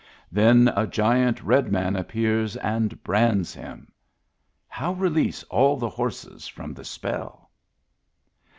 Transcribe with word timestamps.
Then 0.31 0.67
a 0.75 0.87
giant 0.87 1.43
red 1.43 1.71
man 1.71 1.95
appears 1.95 2.55
and 2.57 3.03
brands 3.03 3.53
him. 3.53 3.91
How 4.67 4.93
release 4.93 5.43
all 5.43 5.77
the 5.77 5.89
horses 5.89 6.47
from 6.47 6.73
the 6.73 6.83
spell 6.85 7.51